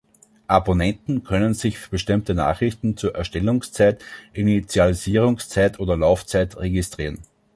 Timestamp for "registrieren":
6.57-7.19